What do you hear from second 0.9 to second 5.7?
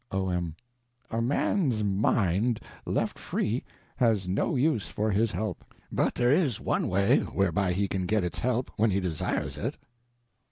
A man's mind, left free, has no use for his help.